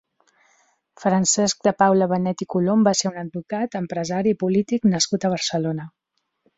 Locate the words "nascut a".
4.97-5.37